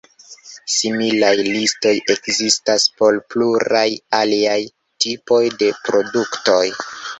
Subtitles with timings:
[0.75, 3.85] Similaj listoj ekzistas por pluraj
[4.23, 4.59] aliaj
[5.07, 6.61] tipoj de produktoj.